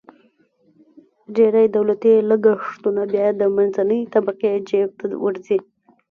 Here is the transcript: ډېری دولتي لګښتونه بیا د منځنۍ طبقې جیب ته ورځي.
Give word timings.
ډېری 1.35 1.65
دولتي 1.75 2.13
لګښتونه 2.29 3.01
بیا 3.11 3.25
د 3.39 3.41
منځنۍ 3.55 4.01
طبقې 4.13 4.51
جیب 4.67 4.89
ته 4.99 5.05
ورځي. 5.25 5.57